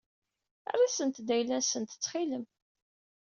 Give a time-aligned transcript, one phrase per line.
[0.71, 2.43] Err-asent-d ayla-nsent ttxil-m.